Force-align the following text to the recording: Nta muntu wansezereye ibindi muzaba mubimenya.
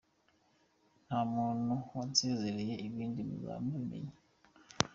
Nta 1.05 1.19
muntu 1.35 1.73
wansezereye 1.95 2.73
ibindi 2.87 3.19
muzaba 3.27 3.59
mubimenya. 3.65 4.15